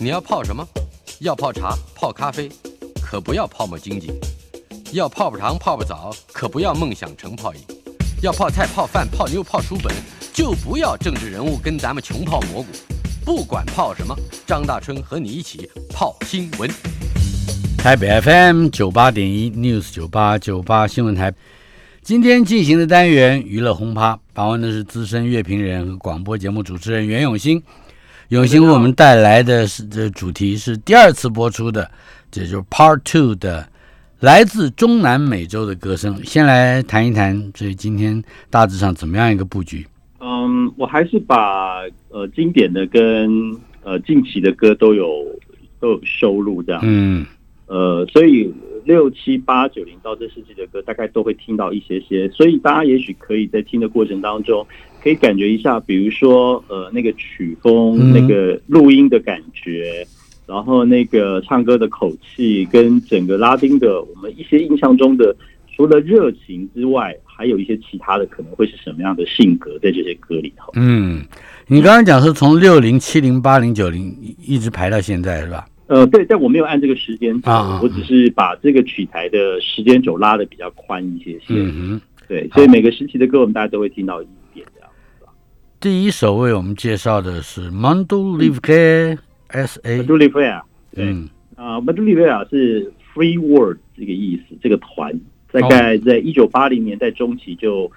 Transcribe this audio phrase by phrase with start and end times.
[0.00, 0.64] 你要泡什么？
[1.18, 2.48] 要泡茶、泡咖啡，
[3.02, 4.12] 可不要泡沫经济；
[4.92, 7.60] 要泡泡糖、泡泡澡，可不要梦想成泡影；
[8.22, 9.92] 要泡菜、泡饭、泡妞、泡书本，
[10.32, 12.68] 就不要政治人物跟咱们穷泡蘑菇。
[13.24, 14.14] 不管泡什么，
[14.46, 16.70] 张大春和你一起泡新闻。
[17.76, 21.34] 台北 FM 九八点一 News 九八九八新闻台，
[22.02, 27.60] 今天进行的单元娱乐轰趴，访问的是资深乐评人和广播节目主持人袁永新。
[28.28, 31.90] 永新为我们带来的是这主题是第二次播出的，
[32.30, 33.66] 这就是 Part Two 的
[34.20, 36.22] 来自中南美洲的歌声。
[36.26, 39.86] 先来谈一谈，这今天大致上怎么样一个布局？
[40.20, 41.80] 嗯，我还是把
[42.10, 45.24] 呃经典的跟呃近期的歌都有
[45.80, 46.82] 都有收录这样。
[46.84, 47.24] 嗯
[47.64, 48.52] 呃，所以
[48.84, 52.28] 六七八九零到这世纪的歌，大概都会听到一些些。
[52.30, 54.66] 所以大家也许可以在听的过程当中，
[55.02, 60.06] 可以感觉一下，比如说呃那个曲风、嗯那个录音的感觉，
[60.46, 65.34] 然后那个唱歌的口气，跟整个拉丁的我们一些印象中的，
[65.74, 70.72] 除了热情之外，还有一些其他的可能会是什么样的性格在这些歌里头。
[70.74, 71.22] 嗯，
[71.68, 74.12] 你刚刚讲是从六零、七零、八零、九零
[74.44, 75.66] 一直排到现在是吧？
[75.86, 81.54] 呃，对，但我没有按这个时间轴，啊啊我只是把这个曲台的时间轴拉的比较宽一些些。
[81.54, 82.00] 嗯哼。
[82.28, 84.22] 对，所以每个时期的歌，我们大家都会听到。
[85.80, 89.16] 第一首为我们介绍的是 Mondo Livre
[89.46, 90.60] S 马 A，杜利菲亚，
[90.92, 91.28] 对，嗯。
[91.54, 95.18] 啊，马杜利菲亚是 Free World 这个意思，这个团。
[95.52, 97.90] 大概在一九八零年代中期就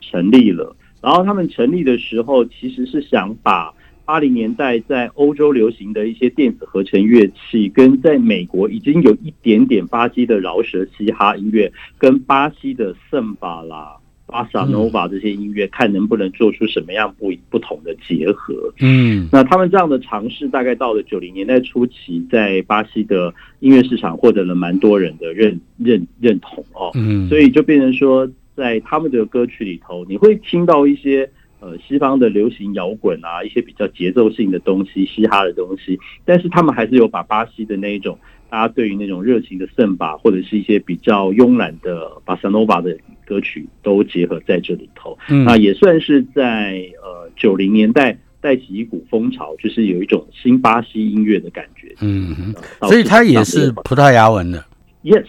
[0.00, 0.76] 成立了。
[1.02, 18.72] 然后他们成立的时候，其实是想把八零年代在欧洲流行的一些电子合成乐器，跟在美国已经有一点点巴西的饶舌嘻哈音乐，跟巴西的圣巴啦、巴萨诺瓦这些音乐，看能不能做出什么样不不同的结合。
[18.80, 26.90] 嗯那他们这样的尝试，大概到了九零年代初期，在巴西的音乐市场获得了蛮多人的认认认同哦。
[26.94, 31.28] 嗯，所以就变成说，在他们的歌曲里头，你会听到一些
[31.60, 38.18] 呃西方的流行摇滚啊，一些比较节奏性的东西、嘻哈的东西，但是他们还是有把巴西的那一种
[38.54, 45.18] 大家对于那种热情的圣巴，或者是一些比较慵懒的巴萨诺瓦的歌曲都结合在这里头。
[45.28, 51.92] 嗯那也算是在呃九零年代带起一股风潮，就是有一种新巴西音乐的感觉。
[52.00, 54.64] 嗯哼，呃所以它也是葡萄牙文的。
[55.02, 55.26] Yes，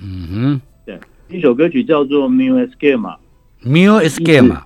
[0.00, 0.96] 嗯哼，对
[1.28, 3.16] 一首歌曲叫做《Mil Esquema》
[3.68, 4.62] ，Mio Esquema。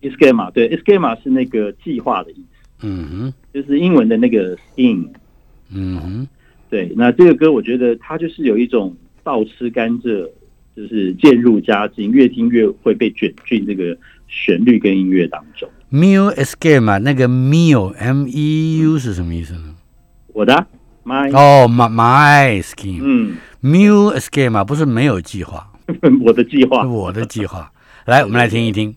[0.00, 5.08] ，Esquema 对，Esquema 是那个计划的意思，嗯哼，就是英文的那个 scheme。
[5.74, 6.28] 嗯哼，
[6.72, 10.26] 对，那这个歌我觉得它就是有一种倒吃甘蔗，
[10.74, 13.94] 就是渐入佳境，越听越会被卷进这个
[14.26, 15.68] 旋律跟音乐当中。
[15.92, 19.74] Mio Esquema 那个 Mio M E U 是什么意思呢？
[20.32, 20.66] 我的
[21.04, 23.02] My，、哦，my my scheme。
[23.02, 25.70] 嗯，Mio Esquema 不是没有计划，
[26.24, 26.88] 我的计划。
[26.88, 27.70] 我的计划。
[28.06, 28.96] 来，我们来听一听。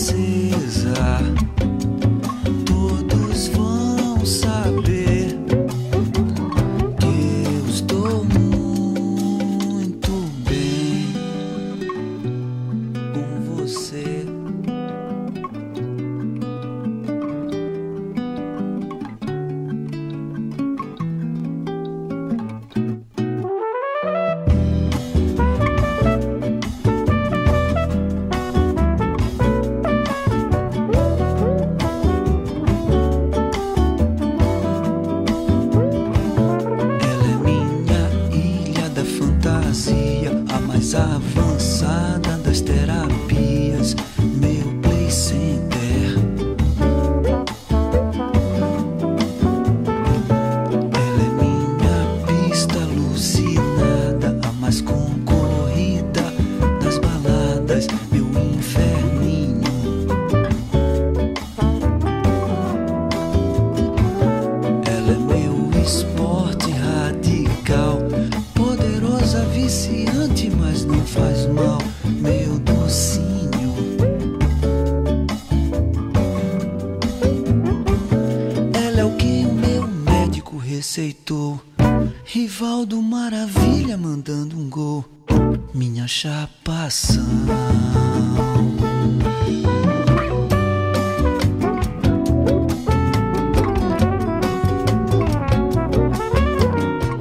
[0.00, 0.39] see.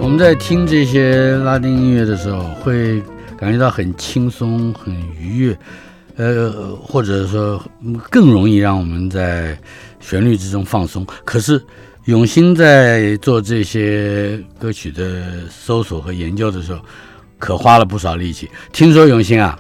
[0.10, 3.00] 我们在听这些拉丁音乐的时候，会
[3.38, 4.92] 感觉到很轻松、很
[5.22, 5.58] 愉悦，
[6.16, 7.64] 呃，或者说
[8.10, 9.56] 更容易让我们在
[10.00, 11.06] 旋律之中放松。
[11.24, 11.64] 可是
[12.06, 16.80] 永兴在做这些歌曲的搜索和研究的时候，
[17.38, 18.50] 可花了不少力气。
[18.74, 19.60] 听说永兴啊，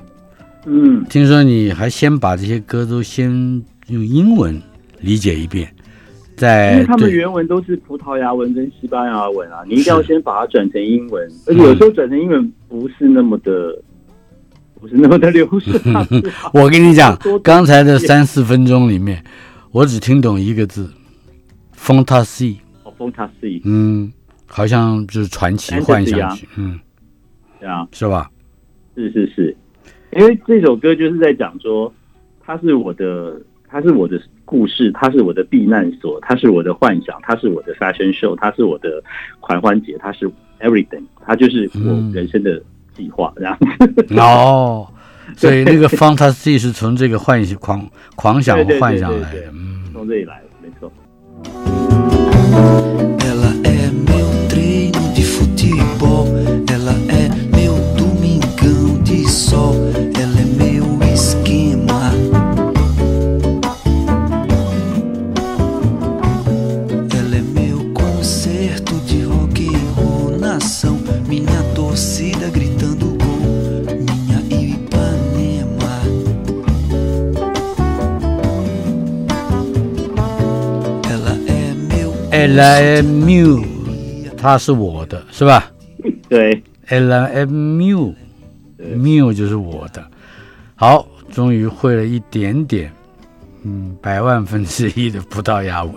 [0.65, 3.29] 嗯，听说你还先把这些歌都先
[3.89, 4.59] 用英文
[4.99, 5.71] 理解一遍，
[6.73, 13.81] 因为他们原文都是葡萄牙文跟西班牙文啊，你一定要先把它转成英文，而且有时候转成英文不是那么的，
[14.79, 16.07] 不是那么的流顺啊。
[16.53, 19.23] 我跟你讲刚才的三四分钟里面，
[19.71, 20.89] 我只听懂一个字
[21.75, 24.11] ，fantasy，哦 fantasy，嗯，
[24.45, 26.79] 好像就是传奇、幻想啊曲，嗯，
[27.59, 28.29] 对啊，是吧？
[28.95, 29.55] 是是是，
[30.17, 31.93] 因为这首歌就是在讲说，
[32.45, 34.19] 它是我的，它是我的
[34.49, 39.03] 故事，它是我的避难所，它是我的幻想，它是我的 fashion show，它是我的
[39.39, 40.27] 狂欢节，它是
[40.59, 42.59] everything，它就是我嗯人生的
[42.95, 43.55] 计划，这样。
[44.17, 44.87] 哦，
[45.37, 50.91] 所以那个 fantasy 是从这个幻想、狂狂想幻想来的嗯，从这里来的，没错。
[82.39, 83.65] Ella M Mu，
[84.37, 85.69] 它是我的，是吧
[86.29, 88.13] 对，？Ella M Mu。
[88.79, 90.01] Mu 就是我的。
[90.75, 92.89] 好，终于会了一点点，
[93.65, 95.93] 嗯，百万分之一的葡萄牙文。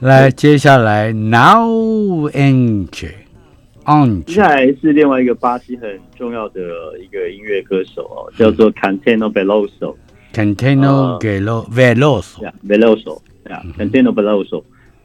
[0.00, 3.14] 来，接下来 Now Ange 接
[3.84, 6.60] Ange 下来是另外一个巴西很重要的
[7.00, 9.94] 一个音乐歌手哦，叫做 Cantano Veloso。
[10.32, 12.42] Cantino Veloso。
[12.66, 14.62] Veloso, yeah, Veloso，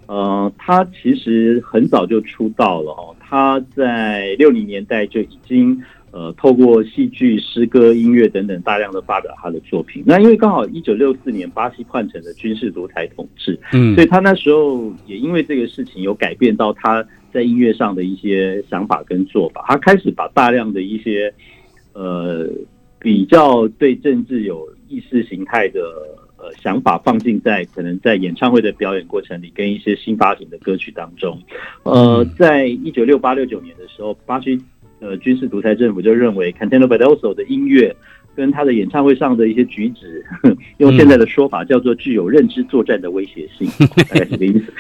[0.08, 5.82] 呃，他其实很早就出道了哦，他在六零年代就已经
[6.12, 10.04] 呃透过戏剧、诗歌、音乐等等大量的发表他的作品。
[10.06, 21.34] 那因为刚好一九六四年巴西换成了军事独裁统治，嗯所以他那时候也因为这个事情有改变到他在音乐上的一些想法跟做法，他开始把大量的一些
[21.94, 22.48] 呃
[23.00, 25.82] 比较对政治有意识形态的
[26.46, 31.42] 呃想法放进在可能在演唱会的表演过程里，跟一些新发行的歌曲当中。
[31.84, 34.60] 呃，在一九六八六九年的时候，巴西
[35.00, 37.96] 呃军事独裁政府就认为 Cantano Veloso 的音乐。
[38.38, 40.22] 跟他的演唱会上的一些举止，
[40.80, 44.74] 用现在的说法叫做具有认知作战的威胁性， 大概是这个意思。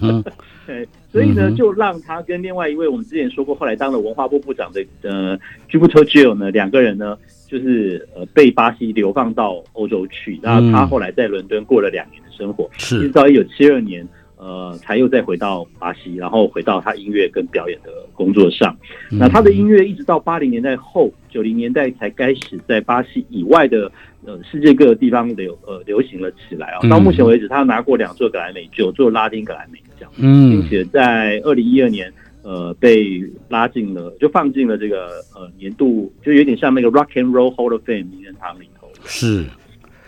[0.00, 0.24] 嗯，
[0.66, 5.36] 对，所以呢，就让他跟另外一位我们之前说过，后来当了文化部部长的呃
[5.68, 14.06] j u b i t e Gil 呢，两个人呢，就是呃被巴西流放到欧洲去，然后他后来在伦敦过了两年的生活，一直到一九七二年。
[14.38, 18.76] 呃，才又再回到巴西，然后回到他音乐跟表演的工作上。
[19.10, 23.90] 那他的音乐一直到八零年代后，九零年代才开始在巴西以外的
[24.26, 26.80] 呃世界各个地方流呃流行了起来啊。
[26.82, 30.06] 嗯到目前为止，他拿过两座格莱美，九座拉丁格莱美奖。
[30.18, 32.12] 嗯并嗯且在二零一二年，
[32.46, 38.88] 呃，被拉进了，就放进了这个呃年度，就有点像那个 Rock and Roll Hall of Fame 名人堂里头。
[39.04, 39.44] 是。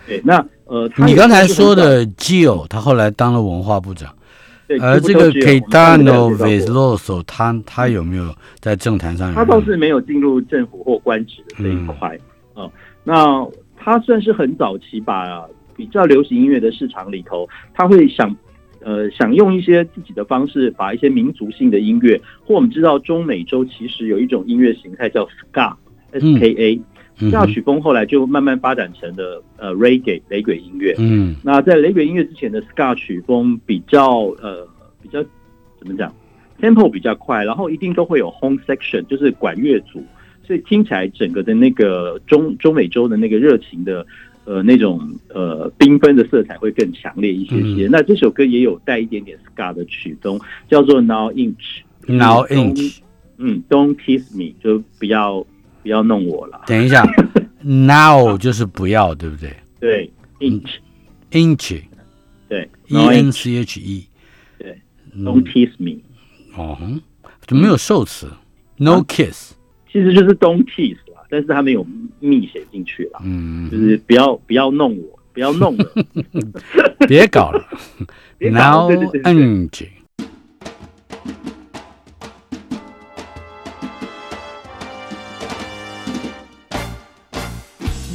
[0.07, 4.15] 对，那呃，他你刚才说是很早，的 Gio，他后来当了文化部长，
[4.69, 9.43] 对，而这个基普特 Gio，我们上次 Caetano 有介绍过 Veloso，他他有没有在政坛上有他？
[9.43, 12.17] 倒是没有进入政府或官职的这一块
[12.53, 12.71] 啊、呃
[13.03, 18.33] 那他算是很早期把比较流行音乐的市场里头，他会想
[18.81, 25.73] 呃想用一些自己的方式，把一些民族性的音乐，或我们知道中美洲其实有一种音乐形态叫 ska。
[26.11, 26.81] S K A，
[27.19, 30.95] 嗯 ska 曲风后来就慢慢发展成了呃 reggae 雷鬼音乐。
[30.97, 34.67] 嗯那在雷鬼音乐之前的 ska 曲风比较呃
[35.03, 35.23] 比较
[35.77, 36.11] 怎么讲
[36.59, 40.03] ，tempo 比较快，然后一定都会有 home section，就是管乐组，
[40.43, 44.03] 所以听起来整个的那个中中美洲的那个热情的
[44.49, 47.85] 呃那种呃缤纷的色彩会更强烈一些些。
[47.85, 51.83] 嗯那这首歌也有带一点点 ska 的曲风，叫做 Now Inch。
[52.07, 52.97] ，Now Inch，
[53.37, 55.45] 嗯，Don't kiss me，就不要
[55.83, 56.61] 不要弄我了。
[56.65, 57.05] 等一下
[57.61, 61.83] ，Now 就是不要，对不对对，inch，？Inch，E
[62.49, 64.07] 对 N Now inch，C H E，
[64.57, 64.75] 对
[65.15, 65.99] ，Don't kiss me，
[66.57, 66.99] 哦哼，
[67.45, 68.27] 就没有受词
[68.77, 69.53] ，no kiss，
[69.91, 71.82] 其实就是 Don't kiss 啦，但是他没有
[72.20, 75.92] me 写进去啦，嗯就，是不要不要弄我，不要弄了。
[77.08, 77.66] 别搞了
[78.38, 79.88] 别搞，now 对对对对 ng，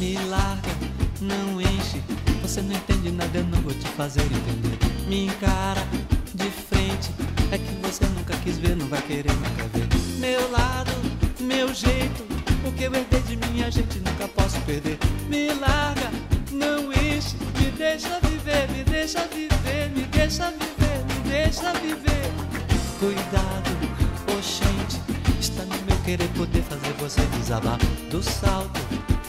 [0.00, 0.72] Me larga,
[1.20, 2.00] não enche.
[2.42, 4.78] Você não entende nada, eu não vou te fazer entender.
[5.08, 5.82] Me encara
[6.34, 7.10] de frente.
[7.52, 9.86] É que você nunca quis ver, não vai querer nunca ver.
[10.18, 10.92] Meu lado,
[11.40, 12.23] meu jeito.
[12.85, 14.99] eu herdei de minha gente nunca posso perder.
[15.27, 16.11] Me larga,
[16.51, 17.35] não enche.
[17.57, 22.31] Me deixa viver, me deixa viver, me deixa viver, me deixa viver.
[22.99, 23.71] Cuidado,
[24.37, 25.01] oxente.
[25.39, 27.79] Está no meu querer poder fazer você desabar
[28.11, 28.79] do salto.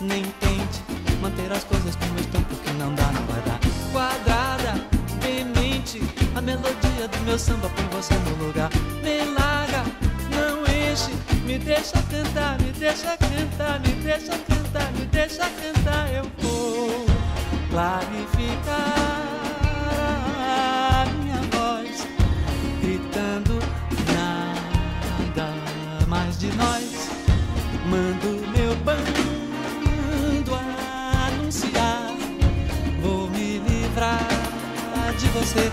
[0.03, 0.83] Nem tente
[1.23, 3.59] manter as coisas como estão, porque não dá, não vai dar.
[3.91, 4.75] Quadrada,
[5.19, 6.03] demente.
[6.35, 8.69] A melodia do meu samba põe você no lugar.
[9.03, 9.83] Me larga,
[11.45, 16.13] Me deixa cantar, me deixa cantar, me deixa cantar, me deixa cantar.
[16.13, 17.07] Eu vou
[17.71, 18.97] clarificar
[20.41, 22.07] a minha voz
[22.81, 23.59] gritando
[24.15, 25.53] nada
[26.09, 27.11] mais de nós.
[27.91, 29.37] Mando meu bando
[31.27, 32.17] anunciar.
[33.03, 34.27] Vou me livrar
[35.19, 35.71] de você.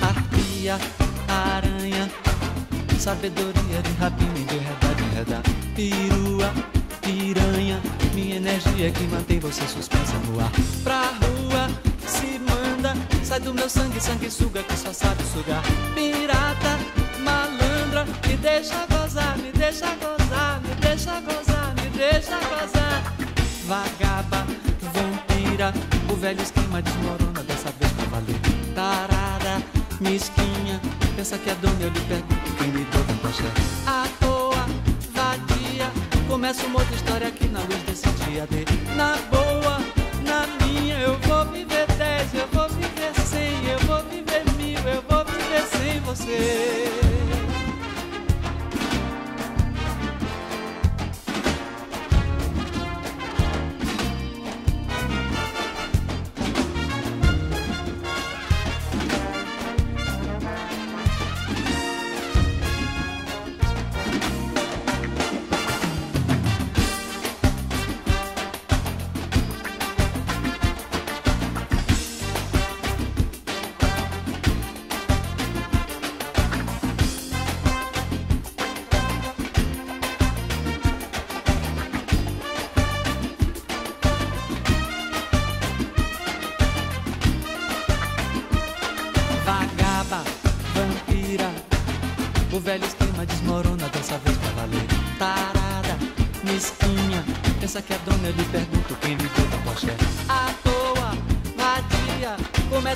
[0.00, 0.78] Arpia,
[1.28, 1.75] aranha,
[3.06, 5.42] sabedoria de rapina, de enredar, de enredar.
[5.76, 6.52] Perua,
[7.00, 7.80] piranha,
[8.12, 10.50] minha energia que mantém você suspensa no ar.
[10.82, 11.70] Pra rua,
[12.04, 15.62] se manda, sai do meu sangue, sangue suga que só sabe sugar.
[15.94, 16.80] Pirata,
[17.20, 23.14] malandra, me deixa gozar, me deixa gozar, me deixa gozar, me deixa gozar.
[23.68, 24.44] Vagaba,
[24.92, 25.72] vampira,
[26.12, 28.40] o velho esquema desmorona dessa vez pra valer.
[28.74, 29.62] Tarada,
[30.00, 30.80] mesquinha,
[31.16, 33.44] pensa que é dona, eu lhe pergunto quem lhe deu tanta axé.
[33.86, 34.66] À toa,
[35.14, 35.90] vadia,
[36.28, 38.66] começa uma outra história aqui na luz desse dia D.
[38.94, 39.78] Na boa,
[40.22, 45.02] na minha, eu vou viver dez, eu vou viver cem, eu vou viver mil, eu
[45.08, 46.85] vou viver sem você.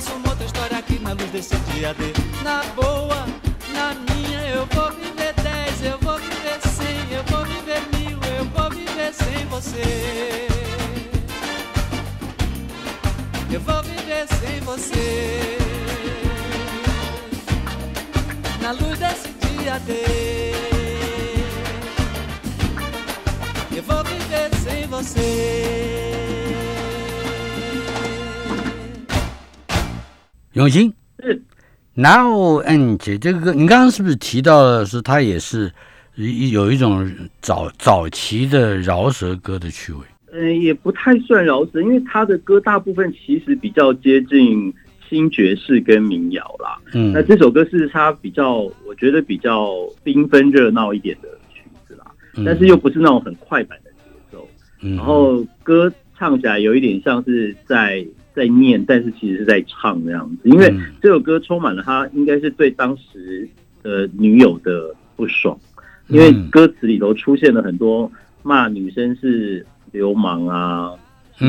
[0.01, 2.13] Começa uma outra história aqui na luz desse dia D.
[2.43, 3.25] Na boa,
[3.73, 8.45] na minha, eu vou viver dez, eu vou viver cem, eu vou viver mil, eu
[8.45, 10.47] vou viver sem você.
[13.51, 15.57] Eu vou viver sem você.
[18.61, 20.53] Na luz desse dia D.
[23.75, 26.60] Eu vou viver sem você.
[30.53, 30.91] 永兴
[31.23, 31.41] 是
[31.93, 35.71] ，now N 姐这个歌，你刚刚是不是提到了是它也是
[36.15, 37.09] 一有一种
[37.41, 39.99] 早早期的饶舌歌的趣味？
[40.33, 44.73] 嗯，也不太算饶舌，因为他的歌大部分其实比较接近
[45.09, 46.77] 新爵士跟民谣啦。
[46.93, 49.69] 嗯那这首歌是他比较，我觉得比较
[50.03, 52.05] 缤纷热闹一点的曲子啦，
[52.35, 53.97] 嗯但是又不是那种很快板的节
[54.29, 54.45] 奏。
[54.81, 60.49] 嗯然后歌唱起来有一点像是在在念，但是其实是在唱这样子。
[60.49, 63.47] 因为嗯这首歌充满了他应该是对当时
[63.83, 65.57] 的女友的不爽，
[66.07, 68.11] 因为嗯歌词里头出现了很多
[68.43, 70.97] 骂女生是流氓啊、嗯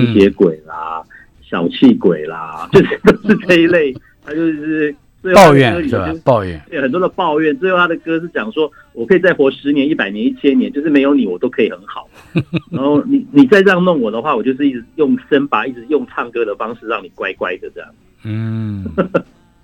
[0.07, 1.03] 吸血鬼啦、
[1.43, 3.95] 小气鬼啦，就是都是这一类。
[4.25, 4.95] 他就是
[5.35, 5.97] 抱怨是？
[5.97, 12.09] 吧抱怨，对很多的抱怨，最后他的歌是讲说，我可以再活十年、一百年、一千年，就是没有你我都可以很好。
[12.71, 17.89] 然后你你再这样弄我的话，我就是一直用声把，一直用唱歌的方式让你乖乖的这样。
[18.25, 18.85] 嗯，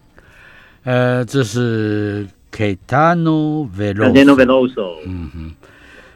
[0.84, 5.52] 呃，这是 Caetano Cantano Veloso，Veloso，嗯哼，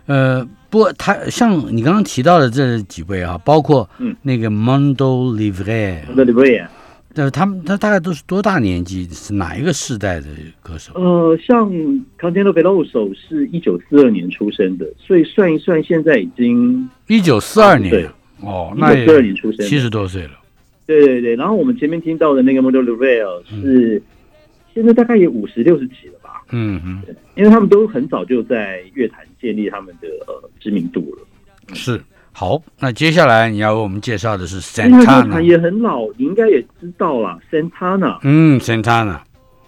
[0.06, 6.64] 呃，不过他像你刚刚提到的这几位啊，包括嗯那个 Mondo Livre，对不对？
[7.14, 9.06] 呃，他们他大概都是多大年纪？
[9.10, 10.26] 是哪一个世代的
[10.62, 10.92] 歌手？
[10.94, 11.70] 呃，像
[12.18, 20.30] Caetano Veloso 是一九四二年出生的，所以算一算，现在已经一九四二对年哦，那也1942年出生七十多岁了。
[20.86, 21.36] 对对对。
[21.36, 24.02] 然后我们前面听到的那个 Model l u v e l 是、
[24.74, 26.42] 现在大概也五十六十几了吧？
[26.50, 27.02] 嗯嗯，
[27.34, 31.74] 因为他们都很早就在乐坛建立他们的呃知名度了。
[31.74, 32.00] 是
[32.32, 32.62] 好。
[32.80, 39.20] 那接下来你要为我们介绍的是 Santana，也很老，你应该也知道啦 Santana 嗯，Santana，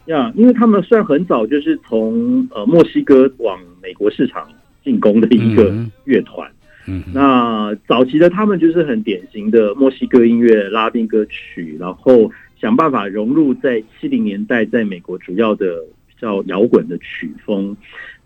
[0.06, 4.48] 呀因为他们算很早就是从呃墨西哥往美国市场
[4.82, 6.50] 进攻的一个嗯乐团。
[6.86, 12.30] 嗯，那早期的他们就是很典型的墨西哥音乐、拉丁歌曲，然后
[12.60, 17.74] 想办法融入在七零年代在美国主要的比较摇滚的曲风。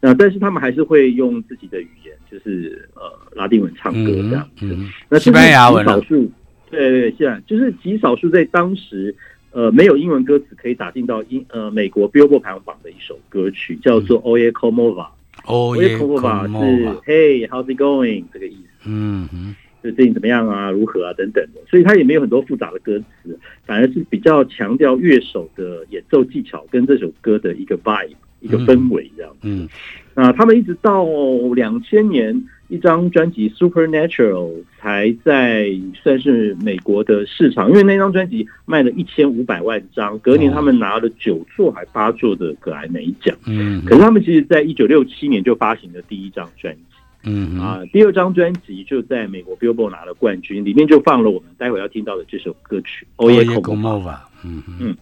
[0.01, 3.03] 那但是他们还是会用自己的语言，就是呃
[3.35, 4.77] 拉丁文唱歌这样子。
[5.09, 6.31] 那西班牙文少数，
[6.71, 9.15] 对对对，现在就是极少数在当时
[9.51, 15.03] 呃没有英文歌词可以打进到英呃美国 Billboard 排行榜的一首歌曲，叫做《Oye Como Va》。
[15.47, 18.91] 哦 Oye 耶 Como Va 是 Hey How's it going 这个意思。
[18.91, 29.33] 嗯哼，就最近怎么样啊，如何啊等等的，所以它也没有很多复杂的歌词，反而是比较强调乐手的演奏技巧跟这首歌的一个 vibe 一个氛围这样。
[29.43, 29.69] 嗯
[30.15, 31.07] 那他们一直到
[31.55, 43.37] 两千年一张专辑《Supernatural》才在算是美国的市场，因为那张专辑卖了一千五百万张，隔年他们拿了九座还八座的格莱美奖。
[43.47, 46.81] 嗯可是他们其实在一九六七年就发行了第一张专辑。
[47.25, 53.55] 嗯，啊，第二张专辑就在美国 Billboard 拿了冠军，里面就放了我们待会要听到的这首歌曲《哦耶 Va》。
[53.61, 54.97] Como 嗯嗯，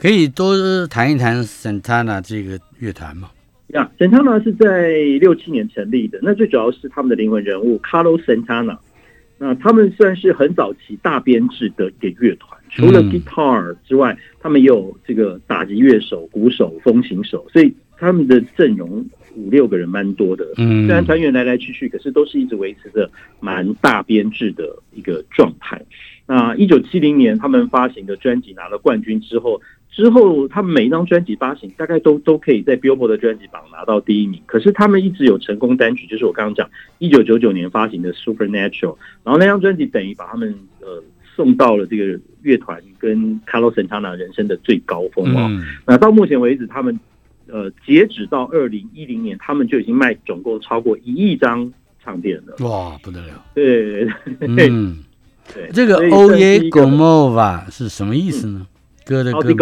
[0.00, 3.28] 可以多谈一谈 Santana 这个乐团吗？
[3.68, 8.78] 呀，Santana 是在六七年成立的，那最主要是他们的灵魂人物 Carlos Santana。
[9.36, 20.46] 那他们算是很早期大编制的一个乐团，除了嗯 guitar 之外，他们也有这个打击乐手、鼓手、风琴手，所以他们的阵容五六个人蛮多的。
[20.56, 25.80] 嗯虽然团员来来去去，可是都是一直维持着蛮大编制的一个状态。
[26.26, 34.40] 那一九七零年他们发行的专辑拿了冠军之后，之后他们每一张专辑发行大概都都可以在 Billboard 的专辑榜拿到第一名。
[34.46, 41.02] 可是他们一直有成功单曲，就是我刚刚讲一九九九年发行的 Supernatural，然后那张专辑等于把他们呃
[41.34, 45.48] 送到了这个乐团跟 Carlos Santana 人生的最高峰哦。
[45.50, 46.98] 嗯那到目前为止，他们
[47.48, 51.70] 呃截止到二零一零年，他们就已经卖总共超过一亿张
[52.02, 52.54] 唱片了。
[52.66, 53.44] 哇，不得了。
[53.54, 54.08] 对
[54.40, 54.98] 嗯，
[55.52, 58.66] 对，这个所以 o 算 y 是 e 一个 Gomova 是什么意思呢？
[59.10, 59.60] 歌的歌 How's 名 it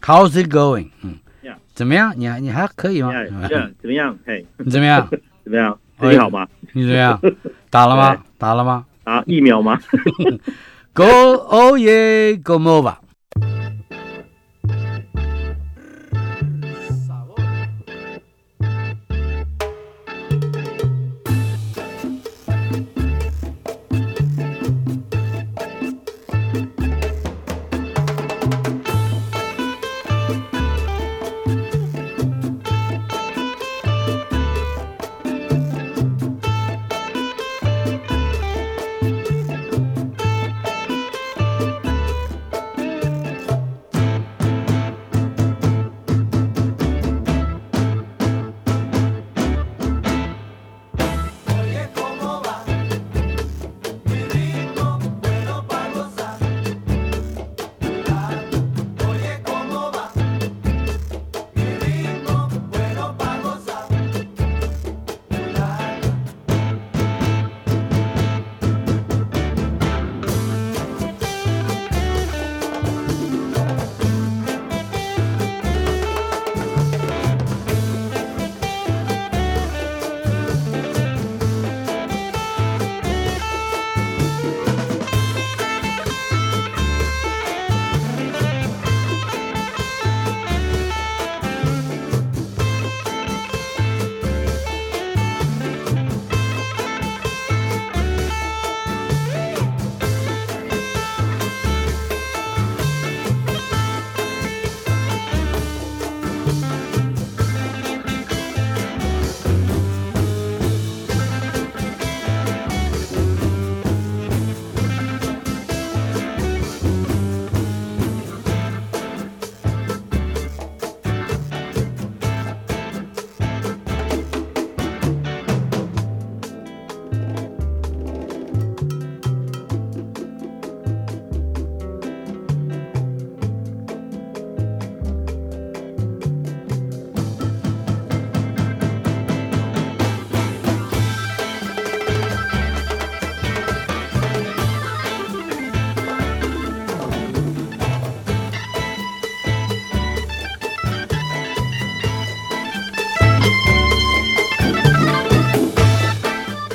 [0.00, 0.90] going？How's it going？
[1.02, 2.14] 嗯 Yeah，怎么样？
[2.16, 3.12] 你还你还可以吗？
[3.12, 4.16] 呀呀，怎么样？
[4.24, 5.08] 嘿，你怎么样？
[5.42, 5.76] 怎么样？
[5.98, 6.46] 最近好吗？
[6.72, 7.20] 你怎么样？
[7.68, 8.22] 打了吗？
[8.38, 9.76] 打了吗打疫苗吗
[10.94, 12.94] ？？Go oh yeah Gomova。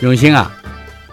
[0.06, 0.52] 永兴啊，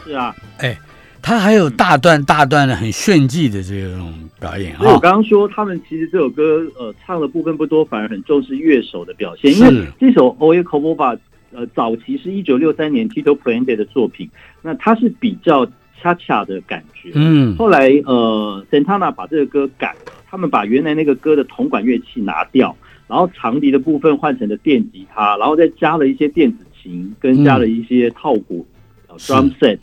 [0.05, 0.79] 是啊，哎
[1.23, 11.17] 他还有大段大段的很炫技的这种表演啊，我刚刚说他们其实这首歌呃唱的部分不多，反而很重视乐手的表现，因为这首《Oye Kovova》
[11.53, 14.29] 呃早期是一九六三年 Tito Puente 的作品，
[14.61, 15.65] 那它是比较
[15.99, 17.13] 恰恰的感觉。
[17.15, 17.57] 嗯。
[17.57, 22.77] 后来呃，Santana 把这个歌改了，他们把原来那个歌的铜管乐器拿掉，
[23.09, 28.67] 然后长笛的部分换成了电吉他，然后再加了一些电子琴，跟加了一些套鼓、
[29.19, 29.79] drum set，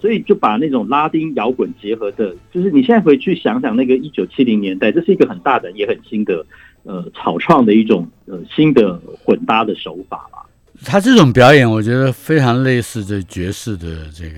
[0.00, 6.44] 所以就把那种拉丁摇滚结合的，就是你现在回去想想那个一九七零年代，这是一个很大胆也很新的
[6.82, 10.38] 呃草创的一种呃新的混搭的手法吧。
[10.84, 14.34] 他这种表演，我觉得非常类似这爵士的这个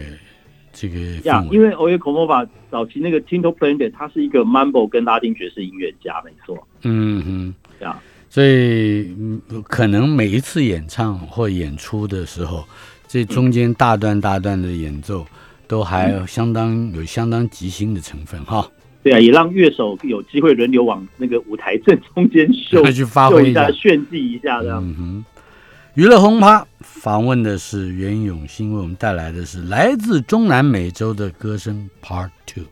[0.72, 1.44] 这个呀。
[1.50, 6.68] 因为 o y e k o m o v a 早期那个 Tinto Puente 他是一个 Mambo 跟拉丁爵士音乐家，没错。
[6.82, 12.64] 嗯哼，呀，所以嗯可能每一次演唱或演出的时候，
[13.08, 15.26] 这中间大段大段的演奏
[15.66, 18.68] 都还有相当有相当即兴的成分哈，
[19.02, 23.70] 对啊，也让乐手有机会轮流往那个舞台正中间秀 去发挥一下。
[23.70, 24.82] 炫技一下这样。
[24.82, 25.24] 嗯哼，
[25.94, 32.64] 娱乐轰趴访问的是袁永新，为我们带来的是来自中南美洲的歌声 Part Two。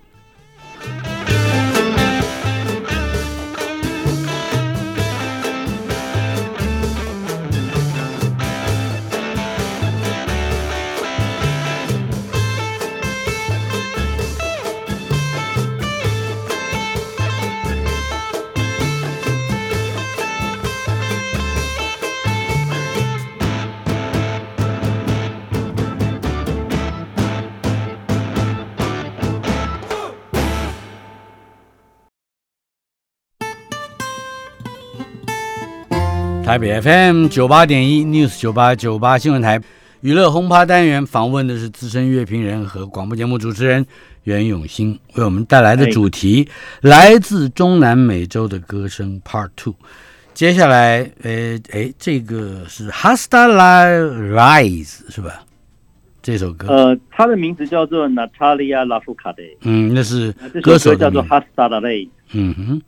[36.55, 39.61] 台北 FM 九八点一 News 九八九八新闻台
[40.03, 43.85] 娱乐轰趴单元访问的是资深乐评人和广播节目主持人
[44.23, 46.49] 袁永新，为我们带来的主题
[46.81, 49.75] 来自中南美洲的歌声 Part Two。
[50.33, 55.43] 接下来，呃，哎，这个是 Hasta la Rise 是吧？
[56.23, 60.31] 这首歌，呃，他的名字叫做 Natalia Lafourcade，嗯，那是
[60.63, 62.09] 歌手叫做，Hasta la Ley。
[62.33, 62.83] 嗯哼，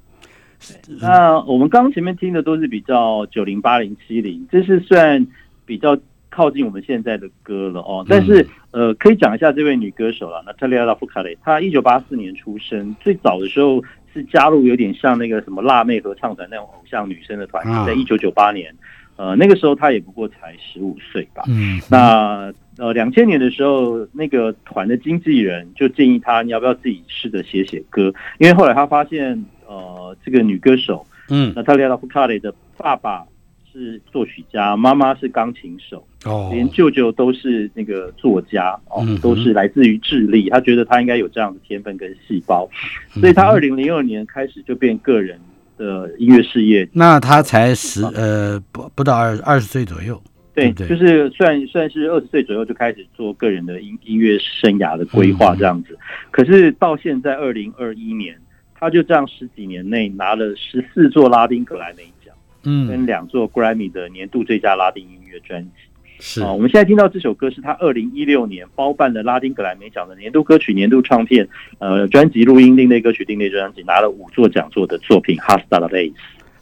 [1.01, 5.27] 那我们刚刚前面听的都是比较九零、八零、七零，这是算
[5.65, 5.99] 比较
[6.31, 8.05] 靠近我们现在的歌了哦。
[8.09, 18.75] 但是呃，可以讲一下这位女歌手了，Natalia Lafourcade，她一九八四年出生，最早的时候是加入有点像那个什么辣妹合唱团那种偶像女生的团在一九九八年，
[19.17, 21.45] 呃，那个时候她也不过才十五岁吧。
[21.49, 28.13] 嗯，那呃，两千年的时候，那个团的经纪人就建议他，你要不要自己试着写写歌？
[28.39, 33.25] 因为后来他发现，呃，这个女歌手嗯，娜塔莉亚·拉夫卡雷的爸爸
[33.73, 40.49] 是作曲家，妈妈是钢琴手，哦，连舅舅都是那个作家哦嗯，都是来自于智利。
[40.49, 42.67] 他觉得他应该有这样的天分跟细胞，
[43.15, 45.39] 嗯所以他二零零二年开始就变个人
[45.77, 46.89] 的音乐事业。
[46.93, 50.23] 那他才十呃不不到二二十岁左右，
[50.55, 50.89] 对，对对？
[50.89, 55.59] 就是算算是二十岁左右就开始做个人的音音乐生涯的规划嗯。
[55.59, 55.99] 这样子。
[56.31, 58.39] 可是到现在二零二一年，
[58.79, 62.35] 他就这样十几年内拿了十四座拉丁格莱美奖，
[62.65, 65.71] 嗯跟嗯，两座 Grammy 的年度最佳拉丁音乐专辑。
[66.19, 71.47] 是啊、我们现在听到这首歌是他二零一六年包办的拉丁格莱美奖的年度歌曲、年度唱片、
[71.79, 76.13] 呃专辑录音、另类歌曲、另类专辑，拿了五座讲座的作品《Hasta la Vez》。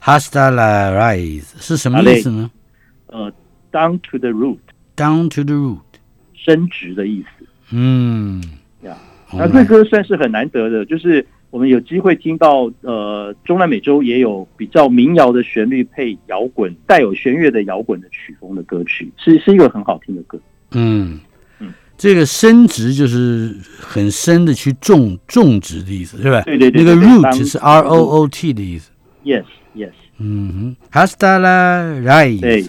[0.02, 2.50] Hasta la Rise 是什么意思呢
[3.06, 3.32] 呃
[3.70, 5.78] ，Down to the root，？Down to the root，
[6.34, 7.46] 伸直的意思。
[7.70, 8.42] 嗯，
[8.82, 8.96] 呀
[9.32, 11.24] 那这歌算是很难得的，就是
[11.54, 20.36] 我们有机会听到，呃，中南美洲也有比较民谣的旋律配摇滚，带有弦乐的摇滚的曲风的歌曲，是是一个很好听的歌。
[20.72, 21.20] 嗯
[21.60, 26.40] 嗯，这个伸直就是很深的去种种植的意思，是吧？
[26.42, 28.90] 对对对那个 root 是 R O O T 的意思。
[29.24, 29.44] Yes,
[29.76, 32.68] yes，嗯哼，Hasta la Rise。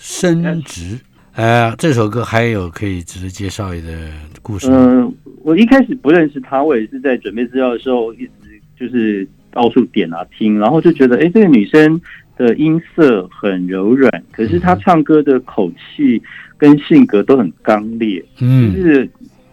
[0.00, 0.98] 升职，
[1.34, 4.10] 呃，这首歌还有可以值得介绍的
[4.42, 4.76] 故事吗。
[4.78, 8.32] 嗯，我一开始不认识他，我也是在准备资料的时候一直
[8.78, 12.00] 就是到处点啊听，然后就觉得，哎，这个女生
[12.36, 16.20] 的音色很柔软，可是她唱歌的口气
[16.56, 19.08] 跟性格都很刚烈，就嗯是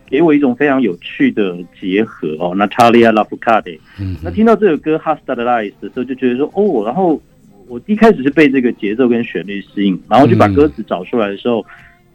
[0.08, 2.56] 给我一种非常有趣的结合哦。
[2.56, 7.22] Natalia Lafourcade，嗯那听到这首歌《Hasta the Lies》的时候，就觉得说，哦，然后
[7.68, 11.66] 我一开始是被这个节奏跟旋律吸引，然后就把嗯歌词找出来的时候，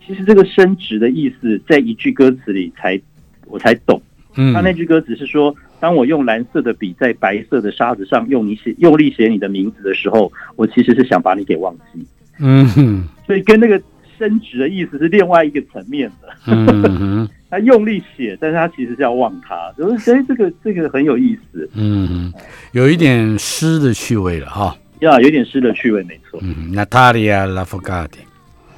[0.07, 3.01] 其实这个升值的意思在一句歌词里才
[3.47, 4.01] 我才懂。
[4.37, 12.07] 嗯，他那句歌词是说，当我用蓝色的笔在白色的沙子上用你写用力写你的名字的时候，我其实是想把你给忘记，
[12.39, 13.83] 嗯哼所以跟那个
[14.19, 17.29] 升值的意思是另外一个层面的。
[17.51, 22.33] 他用力写，但是他其实是要忘他，就是哎，这个这个很有意思嗯哼，
[22.71, 24.77] 有一点诗的趣味了哈。
[25.01, 26.39] 呀，有点诗的趣味，没错。
[26.43, 28.09] 嗯哼，Natalia Lafourcade。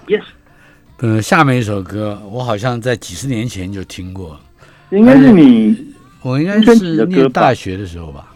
[0.06, 0.22] Yes，
[1.00, 4.40] 嗯，下面一首歌我好像在几十年前就听过，
[4.90, 5.76] 应该是你
[6.22, 8.32] 我应该是念大学的时候吧。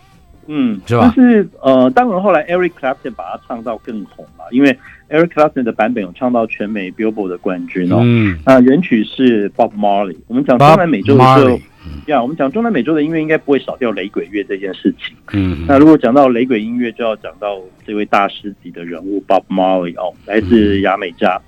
[0.46, 4.76] 嗯，是吧但是呃，当然后来 Eric Clapton 把它唱到更红了，因为
[5.10, 7.98] Eric Clapton 的版本有唱到全美 Billboard 的冠军哦。
[8.02, 10.16] 嗯那原曲是 Bob Marley。
[10.26, 11.60] 我们讲中南美洲的时候
[12.06, 15.16] 呀，我们讲中南美洲的音乐应该不会少掉雷鬼乐这件事情。
[15.32, 21.40] 嗯那如果讲到雷鬼音乐，就要讲到这位大师级的人物 Bob Marley 哦，来自牙美加。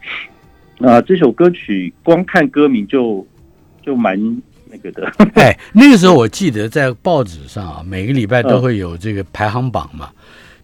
[0.80, 3.26] 啊、这首歌曲光看歌名就
[3.82, 4.16] 就蛮
[4.70, 5.10] 那个的。
[5.34, 10.08] 哎，那个时候我记得在报纸上啊，每个礼拜都会有这个排行榜嘛。
[10.10, 10.14] 嗯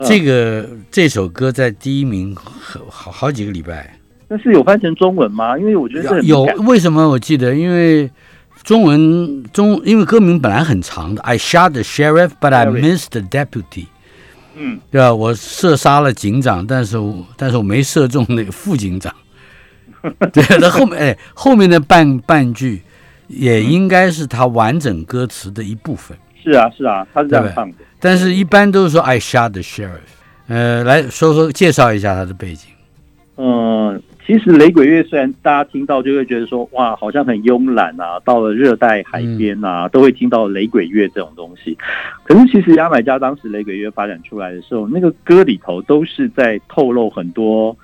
[0.04, 5.56] 这个这首歌在第一名好好好几个礼拜，但是有翻成中文吗？
[5.56, 7.54] 因为我觉得有为什么我记得？
[7.54, 8.10] 因为
[8.64, 13.86] 中文中因为歌名本来很长的，I shot the sheriff, but I missed the deputy，
[14.56, 15.14] 嗯，对吧？
[15.14, 19.14] 我射杀了警长，但是我但是我没射中那个副警长。
[20.32, 22.82] 对，那后面哎，后面的半半句
[23.36, 26.16] 也应该是他完整歌词的一部分。
[26.42, 27.78] 是啊是啊，他是这样唱的。
[27.98, 30.12] 但是一般都是说 I shot the sheriff。
[30.46, 32.70] 呃，来说说介绍一下他的背景。
[33.36, 41.76] 嗯，其实雷鬼乐虽然大家听到就会觉得说哇，好像很慵懒啊，到了热带海边啊，都会听到雷鬼乐这种东西。
[42.24, 47.76] 可是其实牙买加当时雷鬼乐发展出来的时候，那个歌里头都是在透露很多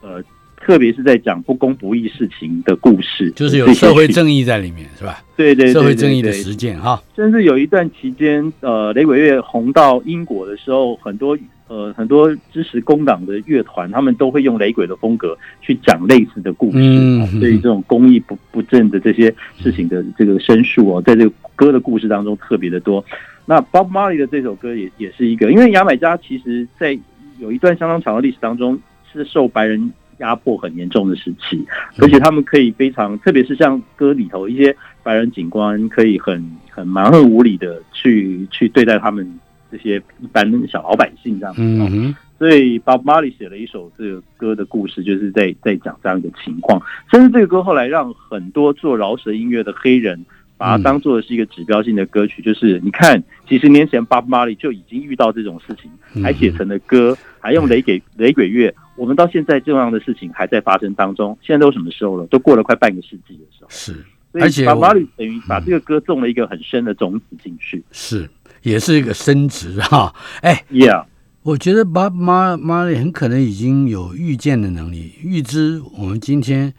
[0.00, 0.22] 呃，
[0.60, 5.22] 特别是在讲不公不义事情的故事，就是有社会正义在里面，是吧？
[5.36, 7.00] 对对对社会正义的对对实践哈。
[7.14, 11.36] 甚至有一段期间，呃，雷鬼乐红到英国的时候，很多
[11.68, 16.78] 呃很多支持工党的乐团，他们都会用雷鬼的风格去讲类似的故事。
[16.78, 23.04] 嗯啊所以这种公益不不正的这些事情的这个申诉哦，在这个歌的故事当中特别的多。
[23.44, 26.98] 那 Bob Marley 的这首歌也也是一个，因为牙买加其实在
[27.38, 28.78] 有一段相当长的历史当中
[29.12, 31.64] 是受白人压迫很严重的时期，
[31.98, 39.38] 而且他们可以非常，特别是像歌里头一些白人警官可以很很蛮横无理的去去对待他们
[39.70, 42.14] 这些一般的小老百姓这样子。
[42.38, 46.80] 所以 Bob Marley 写了一首这个歌的故事，就是在在讲这样一个情况。
[47.10, 50.22] 甚至这个歌后来让很多做饶舌音乐的黑人
[50.58, 58.74] 把它当做是一个指标性的歌曲，就是你看几十年前 Bob Marley 就已经遇到这种事情，嗯还写成了歌，还用雷给雷鬼乐。
[58.96, 62.26] 我们到现在这样的事情还在发生当中，现在都什么时候了？
[62.26, 63.66] 都过了快半个世纪的时候。
[63.68, 67.84] 是，而且 Bob Marley 等于把这个歌种了一个很深的种子进去。
[67.92, 68.28] 是，
[68.62, 70.14] 也是一个升值哈。
[70.42, 71.04] 哎，Yeah，
[71.42, 76.72] 我觉得 Bob Mar Marley 很可能已经有预见的能力，预知我们今天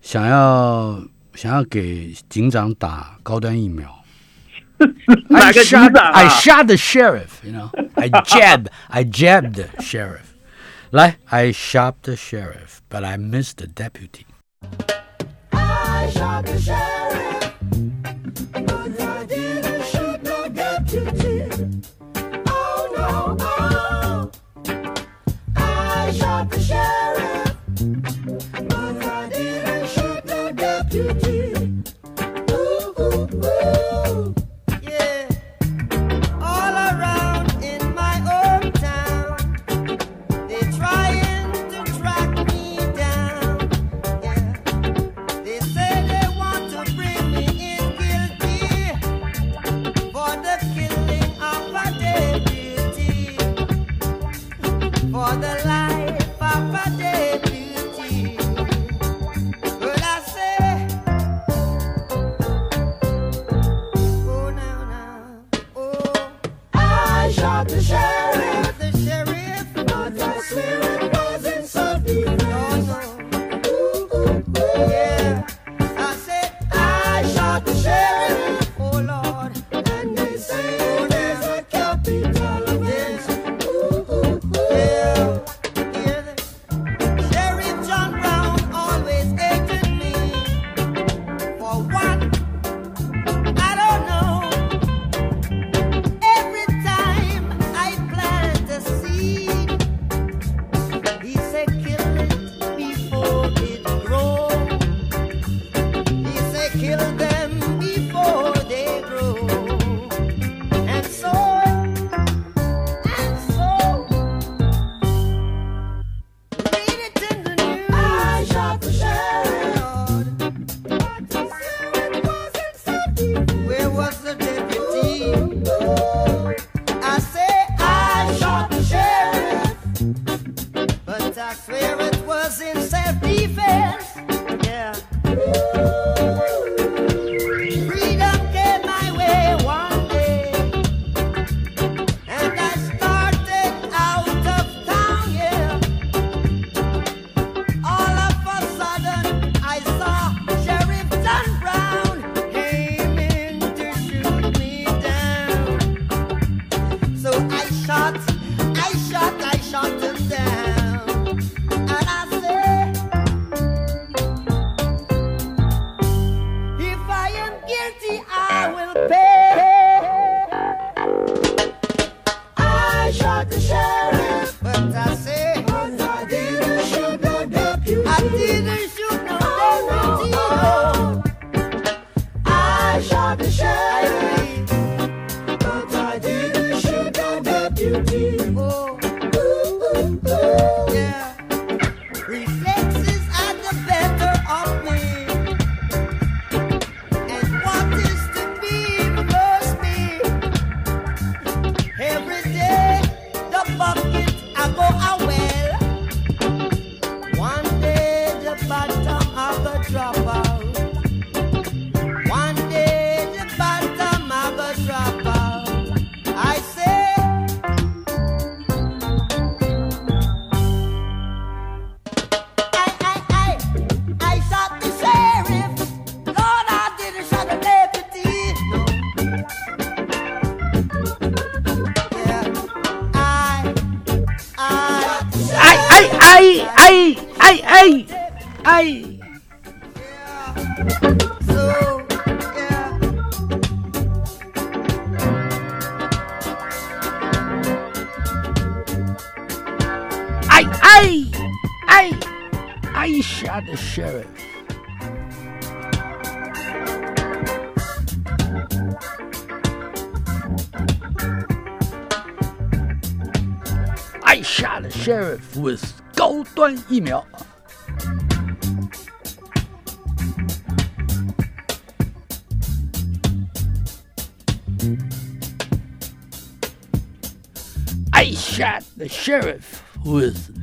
[0.00, 1.02] 想要
[1.34, 3.94] 想要给警长打高端疫苗。
[5.28, 7.68] 哪个 I 警 shot, 长啊 I shot the sheriff, you know.
[7.94, 10.27] I jab, I jabbed the sheriff.
[10.90, 14.24] 来，I shot the sheriff, but I missed the deputy.
[16.12, 17.17] Shot the sheriff,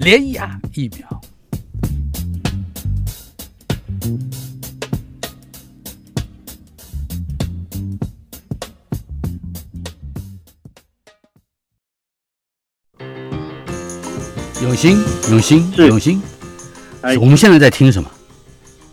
[0.05, 1.21] 连牙疫苗。
[14.61, 14.99] 永兴，
[15.31, 16.21] 永兴，是永兴，
[17.01, 18.07] 哎我们现在在听什么？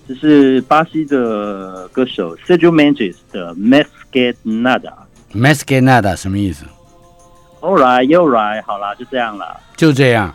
[0.08, 4.94] 这是巴西的歌手 Sergio Mendes 的 Mas Que Nada。
[5.32, 6.64] m a s c a n a d a 什么意思
[7.60, 9.60] ？All right, all right，好啦，就这样啦。
[9.76, 10.34] 就这样，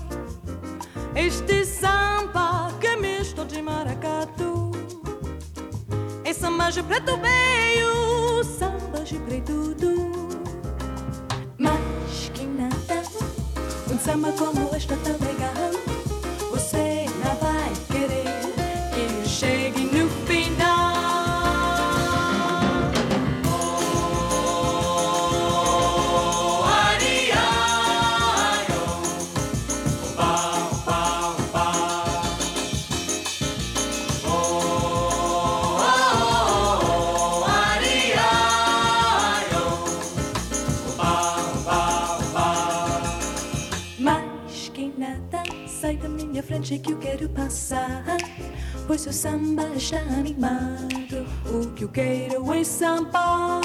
[1.15, 4.71] Este samba que é misto de maracatu.
[6.23, 9.75] É samba de preto veio, samba de preto.
[11.57, 13.03] Mas que nada,
[13.91, 15.17] um samba como este tão
[46.70, 48.04] minha frente que eu quero passar.
[48.86, 51.26] Pois o samba está animado.
[51.44, 53.60] O que eu quero é samba.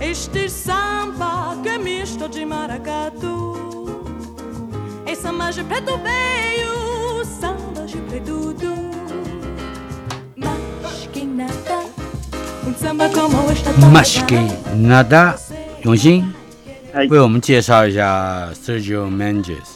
[0.00, 4.04] Este samba que é misto de maracatu.
[5.04, 8.90] É samba de preto veio, samba de preto do.
[10.36, 11.84] Mas que nada,
[12.66, 14.76] um samba como este tão Mas que legal.
[14.76, 15.38] nada，
[15.82, 16.32] 永兴
[16.92, 19.73] 哎为我们介绍一下 Sergio Mendes。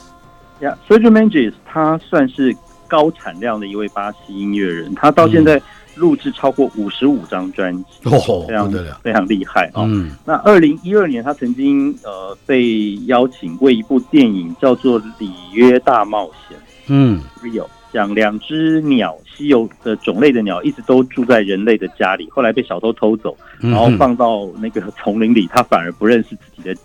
[0.62, 2.56] 呀、s e r g i o Mendes 他算是
[2.88, 5.62] 高产量的一位巴西音乐人，他到现在
[5.96, 8.72] 录制超过五十五张专辑，哦，非常。
[9.02, 10.12] 非常厉害啊、嗯。
[10.26, 16.58] 那二零一二年，他曾经呃被邀请为一部电影叫做《里约大冒险
[16.88, 17.22] 嗯。
[17.42, 26.76] （Rio） 讲两只鸟，稀有的种类的鸟一直都住在人类的家里，后来被小偷偷走，嗯，然后放到那个丛林里，他反而不认识自己的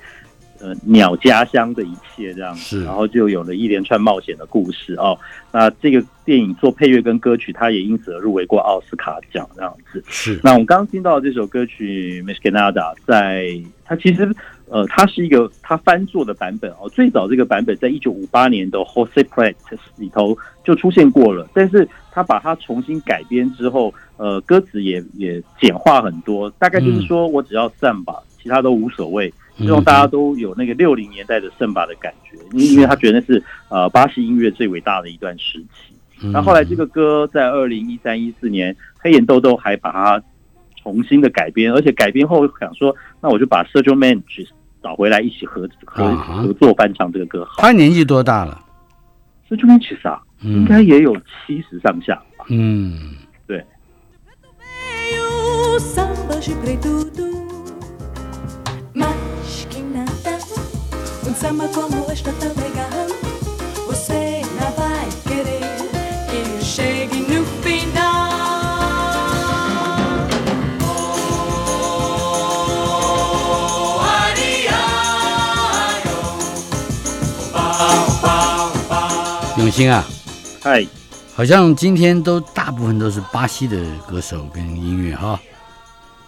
[0.65, 5.17] 呃鸟家乡的一切，这样子，然后就有了一连串冒险的故事哦。
[5.53, 10.03] 那这个电影做配乐跟歌曲，它也因此而入围过奥斯卡奖，这样子。
[10.09, 13.47] 是那我们刚刚听到这首歌曲《m i s c a n a d a 在
[13.85, 14.35] 它其实
[14.71, 16.89] 呃，它是一个它翻作的版本哦。
[16.89, 19.55] 最早这个版本在一九五八年的 Jose Prat
[19.97, 20.35] 里头
[20.65, 29.33] 就出现过了，但是他把它重新改编之后，呃，歌词也也简化很多，大概就是说我只要散吧，其他都无所谓。
[29.59, 35.95] 希望大家都有那个六零年代的圣巴的感觉，因为他觉得那是呃巴西音乐最伟大的一段时期。
[36.23, 40.23] 嗯那后来这个歌在二零一三一四年，黑眼豆豆还把它
[40.81, 44.49] 重新的改编，而且改编后想说，那我就把 Sergio Mendes
[44.83, 47.63] 找回来一起合合合作翻唱这个歌好。
[47.63, 48.61] 他年纪多大了
[49.49, 52.47] ？Sergio Mendes 啊，应嗯该也有七十上下吧？
[52.49, 53.65] 嗯，对，
[61.35, 63.09] samba como este tão legal
[63.87, 65.61] Você não vai querer
[66.31, 68.25] que eu chegue no final
[72.87, 76.03] Oh, ai, ai,
[79.57, 79.61] oh.
[79.61, 80.05] 永兴啊，
[80.63, 80.87] 嗨，
[81.35, 83.77] 好像今天都大部分都是巴西的
[84.09, 85.41] 歌手跟音乐哈。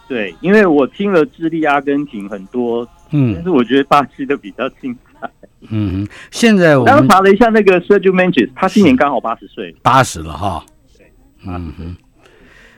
[0.08, 5.30] 对，因为我听了智利、阿根廷很多，但嗯是我觉得巴西的比较精彩。
[5.68, 9.74] 嗯哼，现在我刚刚查了一下，那个 Sergio Mendes，他今年刚好八十岁。
[9.82, 10.64] 八十了哈。
[10.96, 11.10] 对
[11.46, 11.96] 嗯哼，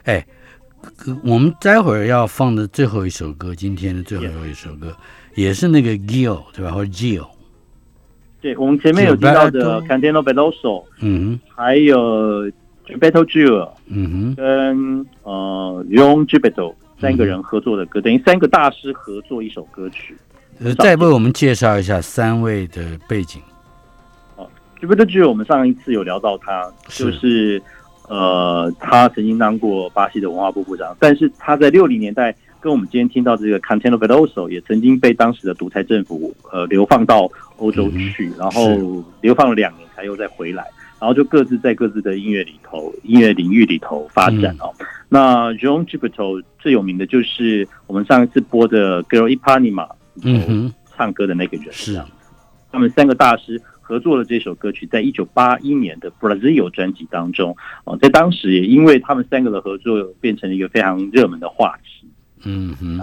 [0.05, 0.26] 哎，
[1.24, 4.97] 我们待会儿要放的最后一首歌，今天的最后一首歌
[5.35, 6.70] 也是那个 Gil 对吧？
[6.72, 7.26] 或者 Gil，
[8.41, 11.41] 对，我们前面有提到的 Cantino Veloso，嗯哼。
[11.55, 12.47] 还有
[12.87, 20.16] Gilberto Gil 哼，嗯哼，跟呃 Ron Gilberto 三个人合作的歌，等于三个大师合作一首歌曲。
[20.61, 23.40] 呃，再为我们介绍一下三位的背景。
[24.80, 27.05] Gilberto Gil 我们上一次有聊到他，是。
[27.05, 27.62] 就是
[28.09, 40.64] 呃，他曾经当过巴西的文化部部长，但是他在六零年代跟我们今天听到这个 Cantino Veloso 也曾经被当时的独裁政府呃流放到欧洲去，然后流放了两年才又再回来，
[41.01, 44.72] 然后就各自在各自的音乐里头、音乐领域里头发展哦。
[45.09, 49.86] 那 John Gilberto 最有名的就是我们上一次播的《Girl Ipanema》
[50.22, 51.94] 嗯哼，唱歌的那个人，是。
[51.94, 52.07] 啊
[52.70, 62.07] 他们三个大师合作了这首歌曲，在一九八一年的 Brazil 专辑当中，哦，在当时也因为他们三个的合作，变成了一个非常热门的话题。
[62.44, 63.01] 嗯哼。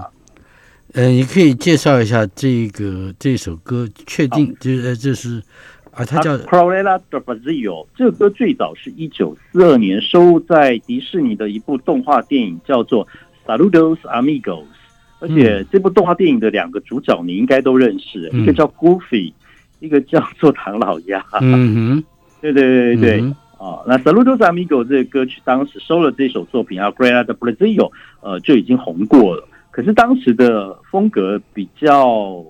[0.94, 5.42] 呃，你可以介绍一下这个这首歌，确定就是呃这是
[5.96, 13.08] 啊，它叫 p r o l e l a de Brazil 这个歌最早是一九四二年收录在迪士尼的一部动画电影，叫做
[13.48, 14.64] 《Saludos Amigos》。
[15.20, 19.32] 而且这部动画电影的两个主角你应该都认识，嗯一个叫 Goofy，
[19.80, 21.26] 一个叫做唐老鸭。
[21.42, 22.04] 嗯
[22.42, 22.62] 对对
[22.96, 23.22] 对，对对。
[23.22, 27.90] 嗯啊，那 Saludos Amigos 这个歌曲当时收了这首作品啊 g r e a d Brazil，
[28.20, 29.48] 呃，就已经红过了。
[29.72, 32.44] 可是当时的风格比较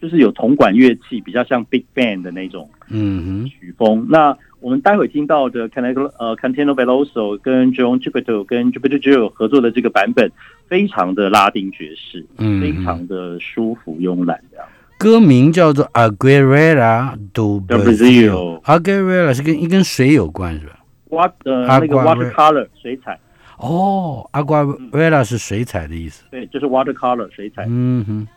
[0.00, 4.06] 就是有铜管乐器，比较像 Big Band 的那种曲风。
[4.08, 10.30] 那我们待会听到的 Cantino 呃 Cantino Veloso 跟 John Gilberto 跟 Gil 合作的这个版本，
[10.66, 14.40] 非常的拉丁爵士，嗯非常的舒服慵懒。
[14.98, 18.60] 歌名叫做 Aguilera do Brasil Brasil。
[18.62, 20.80] Aguilera 是跟一跟水有关是吧？
[21.10, 23.18] 挖呃那个 watercolor 水彩，
[23.58, 26.24] 哦，Aguilera 是水彩的意思。
[26.30, 27.64] 对，就是 watercolor 水彩。
[27.68, 28.28] 嗯哼，嗯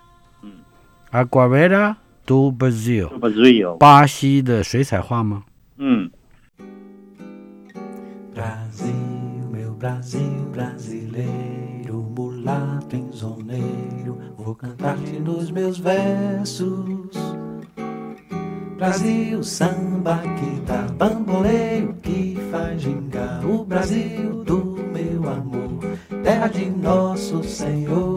[1.11, 1.97] ，Aguilera
[2.27, 5.45] do Brasil， Brazil，巴西的水彩画吗？
[5.79, 6.11] 嗯。
[8.35, 8.93] Brasil,
[9.51, 10.21] meu Brasil
[10.53, 17.11] brasileiro, mulato enzoneiro, vou cantar-te nos meus versos.
[18.77, 25.81] Brasil, samba que dá bamboleio, que faz gingar o Brasil do meu amor,
[26.23, 28.10] terra de nosso Senhor.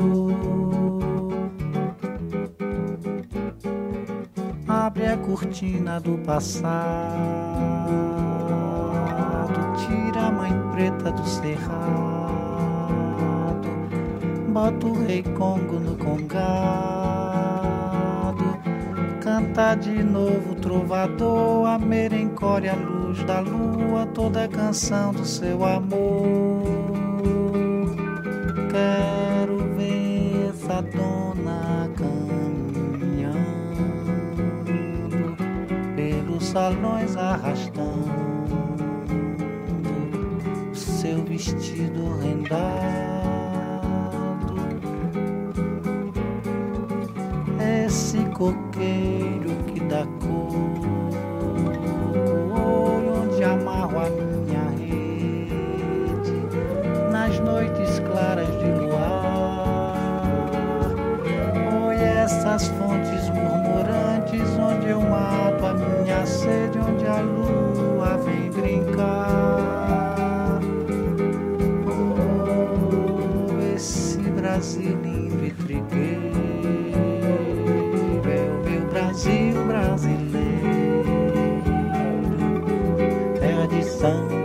[5.35, 7.19] Cortina do passado,
[9.79, 11.89] tira a mãe preta do cerrado,
[14.53, 16.55] bota o rei Congo no congado,
[19.21, 25.65] canta de novo trovador, a merencore a luz da lua, toda a canção do seu
[25.65, 26.54] amor.
[36.55, 38.15] Salões arrastando
[40.73, 42.95] seu vestido rendado.
[47.85, 49.24] Esse coqueiro
[66.45, 69.01] sede, onde a lua vem brincar.
[71.89, 76.35] Oh, esse Brasil lindo e trigueiro
[78.29, 81.05] é o meu Brasil brasileiro,
[83.41, 84.44] terra de samba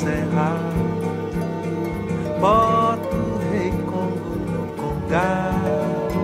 [0.00, 0.74] cerrado,
[2.40, 6.14] bota o rei Congo no congado,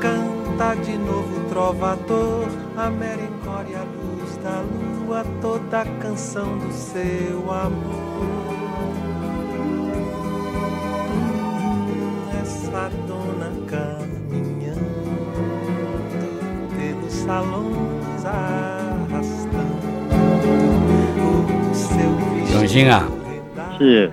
[0.00, 7.50] canta de novo trovador, a merencória, a luz da lua, toda a canção do seu
[7.52, 8.48] amor.
[12.42, 14.98] Essa dona caminhando
[16.76, 18.77] pelos salões arrastados
[22.68, 23.08] 兴啊，
[23.78, 24.10] 是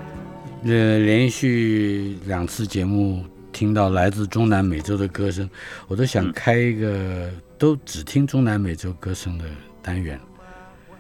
[0.64, 5.48] 呃，连续两次节目听到来自中南美洲的歌声，
[5.90, 9.44] 我都想开一个都只听中南美洲歌声的
[9.82, 10.18] 单元，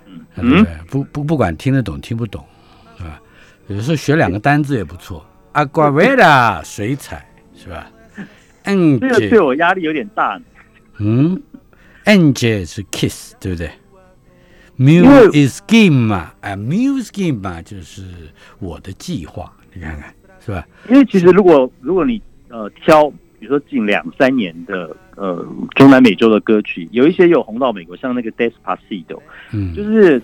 [0.05, 0.77] 嗯，对不对？
[0.89, 2.45] 不不不管听得懂听不懂，
[2.97, 3.21] 是吧？
[3.67, 5.25] 有时候学两个单字也不错。
[5.53, 7.25] 阿瓜维拉水彩
[7.57, 7.89] 是吧？
[8.63, 10.37] 嗯，这个对我压力有点大。
[10.97, 11.41] 嗯
[12.03, 13.71] ，angel 是 kiss 对不对
[14.77, 18.03] 为？Muse is game 嘛，啊，muse game 嘛，就是
[18.59, 20.65] 我的计划，你看看是吧？
[20.89, 23.09] 因为其实如果如果你呃挑，
[23.39, 25.45] 比如说近两三年的呃
[25.75, 29.19] 中南美洲的歌曲，有一些有红到美国，像那个 Despacito，
[29.51, 30.21] 嗯，就是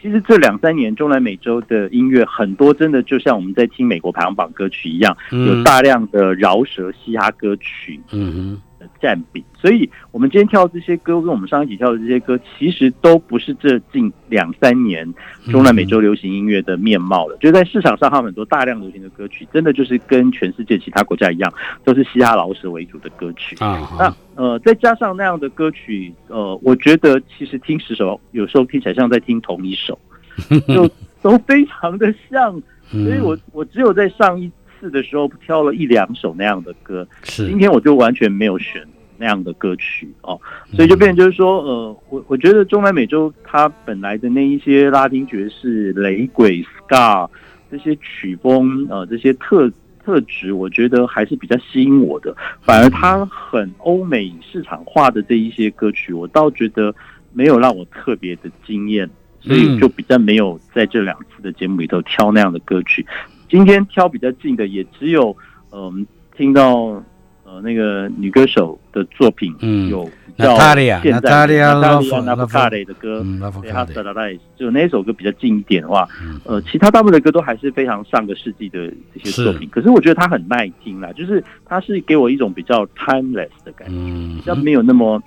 [0.00, 15.06] 其实这两三年中南美洲的音乐很多真的就像我们在听美国排行榜歌曲一样，嗯有大量的饶舌嘻哈歌曲嗯的占比，所以我们今天跳这些歌，跟我们上一集跳的这些歌，其实都不是这近两三年
[15.50, 17.36] 中南美洲流行音乐的面貌了。
[17.38, 21.52] 就在市场上，他们很多大量流行的歌曲，真的就是跟全世界其他国家一样，
[21.84, 23.56] 都是嘻哈老舌为主的歌曲。
[23.60, 29.98] 啊，那呃，再加上那样的歌曲，呃，我觉得其实听十首，有时候听起来像在听同一首，
[30.68, 30.88] 就
[31.20, 32.56] 都非常的像。
[32.56, 40.40] 嗯所以我我只有在上一次的时候挑了一两首那样的歌，是今天我就完全没有选那样的歌曲哦，
[40.72, 47.28] 所以就变成就是说，呃，我我觉得中南美洲它本来的那一些拉丁爵士、雷鬼、ska
[47.70, 49.70] 这些曲风，呃，这些特
[50.04, 52.34] 特质，我觉得还是比较吸引我的。
[52.62, 56.94] 反而它很欧美市场化的这一些歌曲，我倒觉得
[57.32, 59.10] 没有让我特别的惊艳，
[59.40, 63.04] 所以就比较没有在这两次的节目里头挑那样的歌曲。
[63.48, 65.36] 今天挑比较近的，也只有
[65.70, 67.02] 呃我们听到
[67.44, 70.04] 呃那个女歌手的作品，嗯有
[70.36, 76.40] 比较 Natalia，现在 Natalia Natalia Lafourcade Lafourcade 的歌，嗯对，他，Lavocade，s a d a i 就那一首歌比较近一点的话，嗯。
[76.44, 84.36] 呃，其他大部分的歌都还是非常上个世纪的这些作品，可是我觉得它很耐听啦，就是它是给我一种比较 timeless 的感觉，嗯。
[84.36, 85.20] 比较没有那么，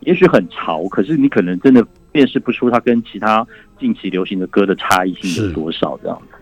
[0.00, 3.46] 也许很潮，可是你可能真的辨识不出它跟其他
[3.78, 6.36] 近期流行的歌的差异性有多少这样子。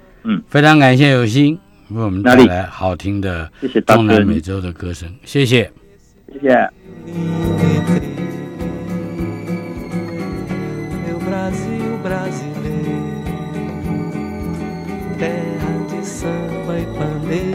[0.48, 1.58] 非常感谢有心
[1.90, 5.70] 为我们带来好听的谢谢大中南，美洲的歌声，谢谢。
[6.32, 6.70] 谢谢。
[11.30, 13.22] Brasil brasileiro,
[15.16, 17.49] terra de samba e pandeiro.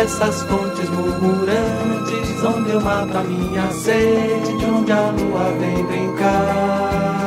[0.00, 7.20] Essas fontes murmurantes, onde eu mato a minha sede, de onde a lua vem brincar.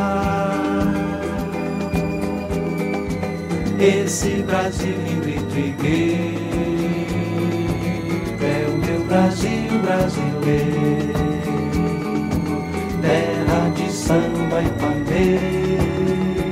[3.80, 6.44] Esse Brasil lindo e trigueiro
[8.42, 11.14] é o meu Brasil brasileiro,
[13.02, 16.43] terra de samba e pandeiro.